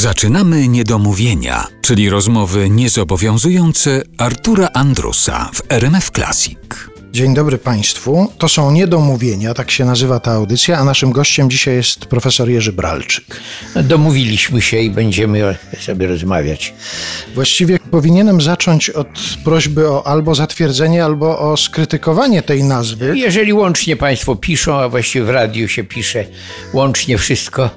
Zaczynamy 0.00 0.68
niedomówienia, 0.68 1.66
czyli 1.80 2.10
rozmowy 2.10 2.70
niezobowiązujące 2.70 4.02
Artura 4.18 4.68
Andrusa 4.74 5.50
w 5.54 5.62
RMF 5.68 6.10
Classic. 6.10 6.90
Dzień 7.12 7.34
dobry 7.34 7.58
Państwu. 7.58 8.32
To 8.38 8.48
są 8.48 8.70
niedomówienia, 8.70 9.54
tak 9.54 9.70
się 9.70 9.84
nazywa 9.84 10.20
ta 10.20 10.32
audycja, 10.32 10.78
a 10.78 10.84
naszym 10.84 11.12
gościem 11.12 11.50
dzisiaj 11.50 11.74
jest 11.74 12.06
profesor 12.06 12.48
Jerzy 12.48 12.72
Bralczyk. 12.72 13.40
Domówiliśmy 13.82 14.62
się 14.62 14.78
i 14.78 14.90
będziemy 14.90 15.56
sobie 15.80 16.06
rozmawiać. 16.06 16.74
Właściwie 17.34 17.78
powinienem 17.90 18.40
zacząć 18.40 18.90
od 18.90 19.08
prośby 19.44 19.90
o 19.90 20.06
albo 20.06 20.34
zatwierdzenie, 20.34 21.04
albo 21.04 21.38
o 21.38 21.56
skrytykowanie 21.56 22.42
tej 22.42 22.64
nazwy. 22.64 23.18
Jeżeli 23.18 23.52
łącznie 23.52 23.96
Państwo 23.96 24.36
piszą, 24.36 24.80
a 24.80 24.88
właściwie 24.88 25.24
w 25.24 25.30
radiu 25.30 25.68
się 25.68 25.84
pisze 25.84 26.24
łącznie 26.72 27.18
wszystko, 27.18 27.70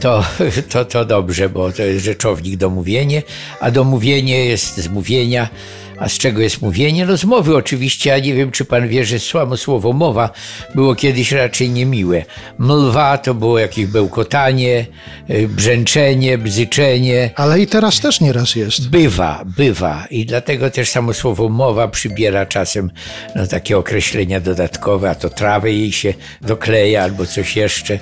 to, 0.00 0.24
to, 0.68 0.84
to 0.84 1.04
dobrze, 1.04 1.48
bo 1.48 1.72
to 1.72 1.82
jest 1.82 2.04
rzeczownik 2.04 2.56
domówienie, 2.56 3.22
a 3.60 3.70
domówienie 3.70 4.44
jest 4.44 4.76
z 4.76 4.88
mówienia. 4.88 5.48
A 5.98 6.08
z 6.08 6.18
czego 6.18 6.42
jest 6.42 6.62
mówienie? 6.62 7.04
Rozmowy 7.04 7.56
oczywiście, 7.56 8.14
a 8.14 8.18
nie 8.18 8.34
wiem, 8.34 8.50
czy 8.50 8.64
pan 8.64 8.88
wie, 8.88 9.04
że 9.04 9.18
samo 9.18 9.56
słowo 9.56 9.92
mowa 9.92 10.30
było 10.74 10.94
kiedyś 10.94 11.32
raczej 11.32 11.70
niemiłe. 11.70 12.24
Mlwa 12.58 13.18
to 13.18 13.34
było 13.34 13.58
jakieś 13.58 13.86
bełkotanie, 13.86 14.86
y, 15.30 15.48
brzęczenie, 15.48 16.38
bzyczenie. 16.38 17.30
Ale 17.34 17.60
i 17.60 17.66
teraz 17.66 18.00
też 18.00 18.20
nieraz 18.20 18.54
jest. 18.54 18.88
Bywa, 18.88 19.44
bywa. 19.56 20.06
I 20.10 20.26
dlatego 20.26 20.70
też 20.70 20.90
samo 20.90 21.14
słowo 21.14 21.48
mowa 21.48 21.88
przybiera 21.88 22.46
czasem 22.46 22.90
no, 23.36 23.46
takie 23.46 23.78
określenia 23.78 24.40
dodatkowe, 24.40 25.10
a 25.10 25.14
to 25.14 25.30
trawę 25.30 25.72
jej 25.72 25.92
się 25.92 26.14
dokleja 26.40 27.02
albo 27.02 27.26
coś 27.26 27.56
jeszcze 27.56 27.98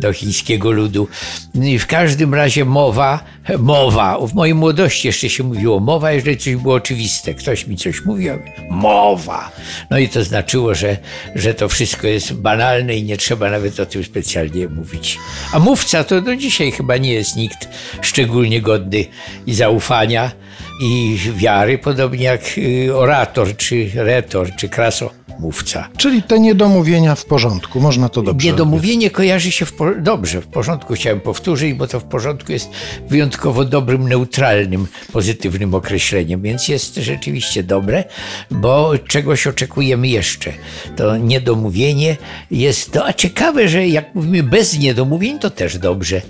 do 0.00 0.12
chińskiego 0.12 0.70
ludu. 0.70 1.08
I 1.54 1.78
w 1.78 1.86
każdym 1.86 2.34
razie 2.34 2.64
mowa, 2.64 3.24
mowa. 3.58 4.18
W 4.26 4.34
mojej 4.34 4.54
młodości 4.54 5.08
jeszcze 5.08 5.28
się 5.28 5.44
mówiło 5.44 5.80
mowa, 5.80 6.12
jeżeli 6.12 6.36
coś 6.36 6.56
było 6.56 6.74
oczywiste. 6.74 7.27
Ktoś 7.34 7.66
mi 7.66 7.76
coś 7.76 8.04
mówił, 8.04 8.32
mowa. 8.70 9.52
No 9.90 9.98
i 9.98 10.08
to 10.08 10.24
znaczyło, 10.24 10.74
że, 10.74 10.96
że 11.34 11.54
to 11.54 11.68
wszystko 11.68 12.06
jest 12.06 12.32
banalne 12.32 12.96
i 12.96 13.02
nie 13.02 13.16
trzeba 13.16 13.50
nawet 13.50 13.80
o 13.80 13.86
tym 13.86 14.04
specjalnie 14.04 14.68
mówić. 14.68 15.18
A 15.52 15.58
mówca 15.58 16.04
to 16.04 16.20
do 16.20 16.36
dzisiaj 16.36 16.72
chyba 16.72 16.96
nie 16.96 17.12
jest 17.12 17.36
nikt 17.36 17.68
szczególnie 18.02 18.62
godny 18.62 19.04
i 19.46 19.54
zaufania 19.54 20.30
i 20.80 21.18
wiary, 21.36 21.78
podobnie 21.78 22.24
jak 22.24 22.40
y, 22.58 22.96
orator, 22.96 23.56
czy 23.56 23.90
retor, 23.94 24.56
czy 24.56 24.68
krasomówca. 25.38 25.88
Czyli 25.96 26.22
te 26.22 26.40
niedomówienia 26.40 27.14
w 27.14 27.24
porządku, 27.24 27.80
można 27.80 28.08
to 28.08 28.22
dobrze 28.22 28.46
Niedomówienie 28.46 29.10
kojarzy 29.10 29.52
się 29.52 29.66
w 29.66 29.72
dobrze, 30.00 30.40
w 30.40 30.46
porządku 30.46 30.94
chciałem 30.94 31.20
powtórzyć, 31.20 31.74
bo 31.74 31.86
to 31.86 32.00
w 32.00 32.04
porządku 32.04 32.52
jest 32.52 32.70
wyjątkowo 33.08 33.64
dobrym, 33.64 34.08
neutralnym, 34.08 34.86
pozytywnym 35.12 35.74
określeniem, 35.74 36.42
więc 36.42 36.68
jest 36.68 36.94
rzeczywiście 36.94 37.62
dobre, 37.62 38.04
bo 38.50 38.92
czegoś 39.08 39.46
oczekujemy 39.46 40.08
jeszcze. 40.08 40.52
To 40.96 41.16
niedomówienie 41.16 42.16
jest 42.50 42.92
to, 42.92 43.06
a 43.06 43.12
ciekawe, 43.12 43.68
że 43.68 43.88
jak 43.88 44.14
mówimy 44.14 44.42
bez 44.42 44.78
niedomówień, 44.78 45.38
to 45.38 45.50
też 45.50 45.78
dobrze. 45.78 46.22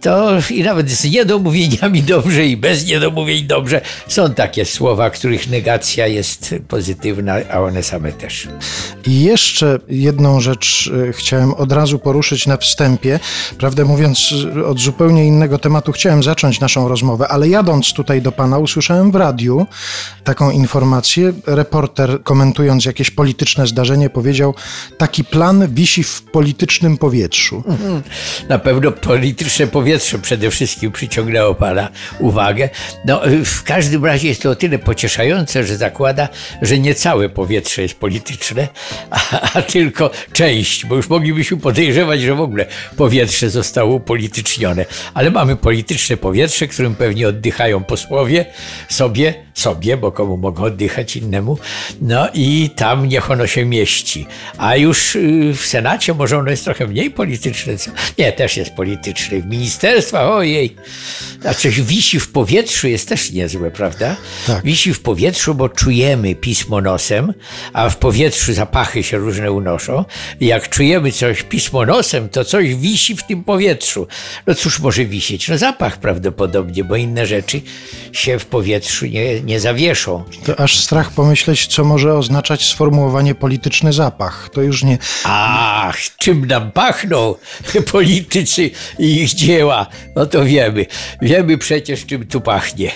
To 0.00 0.32
i 0.50 0.62
nawet 0.62 0.90
z 0.90 1.04
niedomówieniami 1.04 2.02
dobrze 2.02 2.46
i 2.46 2.56
bez 2.56 2.86
niedomówień 2.86 3.46
dobrze. 3.46 3.80
Są 4.08 4.34
takie 4.34 4.64
słowa, 4.64 5.10
których 5.10 5.50
negacja 5.50 6.06
jest 6.06 6.54
pozytywna, 6.68 7.34
a 7.50 7.60
one 7.60 7.82
same 7.82 8.12
też. 8.12 8.41
I 9.06 9.22
jeszcze 9.22 9.78
jedną 9.88 10.40
rzecz 10.40 10.90
e, 11.08 11.12
chciałem 11.12 11.54
od 11.54 11.72
razu 11.72 11.98
poruszyć 11.98 12.46
na 12.46 12.56
wstępie. 12.56 13.20
Prawdę 13.58 13.84
mówiąc, 13.84 14.34
e, 14.56 14.66
od 14.66 14.78
zupełnie 14.78 15.26
innego 15.26 15.58
tematu 15.58 15.92
chciałem 15.92 16.22
zacząć 16.22 16.60
naszą 16.60 16.88
rozmowę, 16.88 17.28
ale 17.28 17.48
jadąc 17.48 17.92
tutaj 17.92 18.22
do 18.22 18.32
pana, 18.32 18.58
usłyszałem 18.58 19.10
w 19.10 19.14
radiu 19.14 19.66
taką 20.24 20.50
informację. 20.50 21.32
Reporter, 21.46 22.22
komentując 22.22 22.84
jakieś 22.84 23.10
polityczne 23.10 23.66
zdarzenie, 23.66 24.10
powiedział: 24.10 24.54
Taki 24.98 25.24
plan 25.24 25.74
wisi 25.74 26.02
w 26.02 26.22
politycznym 26.22 26.98
powietrzu. 26.98 27.62
Na 28.48 28.58
pewno 28.58 28.92
polityczne 28.92 29.66
powietrze 29.66 30.18
przede 30.18 30.50
wszystkim 30.50 30.92
przyciągnęło 30.92 31.54
Pana 31.54 31.88
uwagę. 32.18 32.68
No, 33.04 33.20
w 33.44 33.62
każdym 33.62 34.04
razie 34.04 34.28
jest 34.28 34.42
to 34.42 34.50
o 34.50 34.54
tyle 34.54 34.78
pocieszające, 34.78 35.64
że 35.64 35.76
zakłada, 35.76 36.28
że 36.62 36.78
nie 36.78 36.94
całe 36.94 37.28
powietrze 37.28 37.82
jest 37.82 37.94
polityczne, 37.94 38.31
a, 39.10 39.40
a 39.58 39.62
tylko 39.62 40.10
część, 40.32 40.86
bo 40.86 40.96
już 40.96 41.08
moglibyśmy 41.08 41.56
podejrzewać, 41.56 42.20
że 42.20 42.34
w 42.34 42.40
ogóle 42.40 42.66
powietrze 42.96 43.50
zostało 43.50 43.94
upolitycznione. 43.94 44.86
Ale 45.14 45.30
mamy 45.30 45.56
polityczne 45.56 46.16
powietrze, 46.16 46.68
którym 46.68 46.94
pewnie 46.94 47.28
oddychają 47.28 47.84
posłowie 47.84 48.46
sobie, 48.88 49.34
sobie, 49.54 49.96
bo 49.96 50.12
komu 50.12 50.36
mogą 50.36 50.62
oddychać 50.62 51.16
innemu. 51.16 51.58
No 52.00 52.28
i 52.34 52.70
tam 52.76 53.08
niech 53.08 53.30
ono 53.30 53.46
się 53.46 53.64
mieści. 53.64 54.26
A 54.58 54.76
już 54.76 55.16
y, 55.16 55.52
w 55.56 55.66
Senacie 55.66 56.14
może 56.14 56.38
ono 56.38 56.50
jest 56.50 56.64
trochę 56.64 56.86
mniej 56.86 57.10
polityczne. 57.10 57.76
Co? 57.76 57.90
Nie, 58.18 58.32
też 58.32 58.56
jest 58.56 58.72
polityczne. 58.72 59.40
W 59.40 59.46
ministerstwach, 59.46 60.28
ojej. 60.28 60.76
A 61.44 61.54
coś 61.54 61.80
wisi 61.80 62.20
w 62.20 62.32
powietrzu 62.32 62.88
jest 62.88 63.08
też 63.08 63.30
niezłe, 63.30 63.70
prawda? 63.70 64.16
Tak. 64.46 64.64
Wisi 64.64 64.94
w 64.94 65.00
powietrzu, 65.00 65.54
bo 65.54 65.68
czujemy 65.68 66.34
pismo 66.34 66.80
nosem, 66.80 67.34
a 67.72 67.90
w 67.90 67.96
powietrzu 67.96 68.52
zapachy 68.52 69.02
się 69.02 69.18
różne 69.18 69.52
unoszą. 69.52 70.04
I 70.40 70.46
jak 70.46 70.68
czujemy 70.68 71.12
coś 71.12 71.42
pismo 71.42 71.86
nosem, 71.86 72.28
to 72.28 72.44
coś 72.44 72.74
wisi 72.74 73.16
w 73.16 73.22
tym 73.22 73.44
powietrzu. 73.44 74.06
No 74.46 74.54
cóż 74.54 74.80
może 74.80 75.04
wisieć? 75.04 75.48
No 75.48 75.58
zapach 75.58 75.96
prawdopodobnie, 75.96 76.84
bo 76.84 76.96
inne 76.96 77.26
rzeczy 77.26 77.60
się 78.12 78.38
w 78.38 78.46
powietrzu 78.46 79.06
nie, 79.06 79.41
nie 79.42 79.60
zawieszą. 79.60 80.24
To 80.44 80.60
aż 80.60 80.78
strach 80.78 81.10
pomyśleć, 81.10 81.66
co 81.66 81.84
może 81.84 82.14
oznaczać 82.14 82.64
sformułowanie 82.64 83.34
polityczny 83.34 83.92
zapach. 83.92 84.48
To 84.52 84.62
już 84.62 84.84
nie. 84.84 84.98
Ach, 85.24 85.96
czym 86.16 86.46
nam 86.46 86.72
pachną 86.72 87.34
politycy 87.92 88.70
i 88.98 89.22
ich 89.22 89.34
dzieła, 89.34 89.86
no 90.16 90.26
to 90.26 90.44
wiemy. 90.44 90.86
Wiemy 91.22 91.58
przecież, 91.58 92.06
czym 92.06 92.26
tu 92.26 92.40
pachnie. 92.40 92.92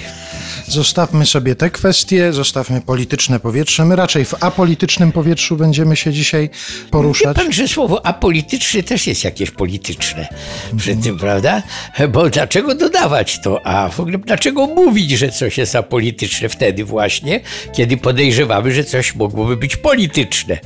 Zostawmy 0.68 1.26
sobie 1.26 1.54
te 1.54 1.70
kwestie, 1.70 2.32
zostawmy 2.32 2.80
polityczne 2.80 3.40
powietrze. 3.40 3.84
My 3.84 3.96
raczej 3.96 4.24
w 4.24 4.34
apolitycznym 4.44 5.12
powietrzu 5.12 5.56
będziemy 5.56 5.96
się 5.96 6.12
dzisiaj 6.12 6.50
Wie 6.52 6.90
poruszać. 6.90 7.36
pan, 7.36 7.52
że 7.52 7.68
słowo 7.68 8.06
apolityczny 8.06 8.82
też 8.82 9.06
jest 9.06 9.24
jakieś 9.24 9.50
polityczne 9.50 10.28
przy 10.76 10.96
tym, 10.96 11.18
prawda? 11.18 11.62
Bo 12.08 12.30
dlaczego 12.30 12.74
dodawać 12.74 13.40
to? 13.40 13.66
A 13.66 13.88
w 13.88 14.00
ogóle 14.00 14.18
dlaczego 14.18 14.66
mówić, 14.66 15.10
że 15.10 15.28
coś 15.28 15.58
jest 15.58 15.76
apolityczne 15.76 16.48
wtedy 16.48 16.84
właśnie, 16.84 17.40
kiedy 17.74 17.96
podejrzewamy, 17.96 18.72
że 18.72 18.84
coś 18.84 19.14
mogłoby 19.14 19.56
być 19.56 19.76
polityczne? 19.76 20.58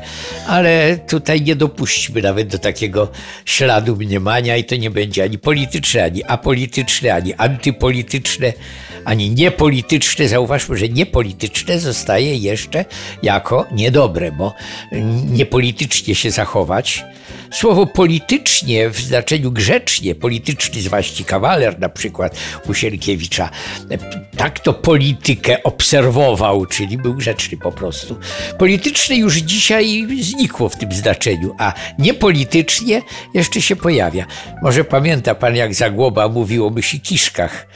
Ale 0.46 0.98
tutaj 1.08 1.42
nie 1.42 1.56
dopuśćmy 1.56 2.22
nawet 2.22 2.48
do 2.48 2.58
takiego 2.58 3.08
śladu 3.44 3.96
mniemania 3.96 4.56
i 4.56 4.64
to 4.64 4.76
nie 4.76 4.90
będzie 4.90 5.24
ani 5.24 5.38
polityczne, 5.38 6.04
ani 6.04 6.24
apolityczne, 6.24 7.14
ani 7.14 7.34
antypolityczne, 7.34 8.52
ani 9.04 9.30
niepolityczne. 9.30 9.89
Zauważmy, 10.28 10.76
że 10.76 10.88
niepolityczne 10.88 11.80
zostaje 11.80 12.36
jeszcze 12.36 12.84
jako 13.22 13.66
niedobre, 13.72 14.32
bo 14.32 14.54
niepolitycznie 15.30 16.14
się 16.14 16.30
zachować. 16.30 17.04
Słowo 17.52 17.86
politycznie 17.86 18.90
w 18.90 19.00
znaczeniu 19.00 19.52
grzecznie, 19.52 20.14
polityczny 20.14 20.82
zwaści 20.82 21.24
kawaler 21.24 21.80
na 21.80 21.88
przykład 21.88 22.36
u 22.68 22.74
Sienkiewicza, 22.74 23.50
tak 24.36 24.60
to 24.60 24.72
politykę 24.72 25.62
obserwował, 25.62 26.66
czyli 26.66 26.98
był 26.98 27.14
grzeczny 27.14 27.58
po 27.58 27.72
prostu. 27.72 28.18
Polityczny 28.58 29.16
już 29.16 29.36
dzisiaj 29.36 30.06
znikło 30.20 30.68
w 30.68 30.76
tym 30.76 30.92
znaczeniu, 30.92 31.54
a 31.58 31.72
niepolitycznie 31.98 33.02
jeszcze 33.34 33.62
się 33.62 33.76
pojawia. 33.76 34.26
Może 34.62 34.84
pamięta 34.84 35.34
pan, 35.34 35.56
jak 35.56 35.74
Zagłoba 35.74 36.28
mówił 36.28 36.66
o 36.66 36.70
mysikiszkach. 36.70 37.66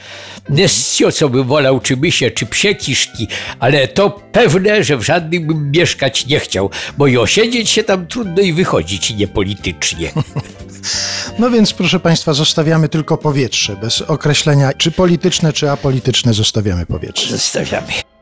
Nescio, 0.49 1.11
co 1.11 1.29
bym 1.29 1.43
wolał, 1.43 1.79
czy 1.79 1.97
mysie, 1.97 2.31
czy 2.31 2.45
psie 2.45 2.75
kiszki, 2.75 3.27
ale 3.59 3.87
to 3.87 4.09
pewne, 4.09 4.83
że 4.83 4.97
w 4.97 5.01
żadnym 5.01 5.47
bym 5.47 5.71
mieszkać 5.71 6.25
nie 6.25 6.39
chciał, 6.39 6.69
bo 6.97 7.07
i 7.07 7.17
osiedzieć 7.17 7.69
się 7.69 7.83
tam 7.83 8.07
trudno 8.07 8.41
i 8.41 8.53
wychodzić 8.53 9.15
niepolitycznie. 9.15 9.64
No 11.39 11.51
więc, 11.51 11.73
proszę 11.73 11.99
Państwa, 11.99 12.33
zostawiamy 12.33 12.89
tylko 12.89 13.17
powietrze. 13.17 13.75
Bez 13.75 14.01
określenia, 14.01 14.73
czy 14.73 14.91
polityczne, 14.91 15.53
czy 15.53 15.71
apolityczne, 15.71 16.33
zostawiamy 16.33 16.85
powietrze. 16.85 17.31
Zostawiamy. 17.31 18.14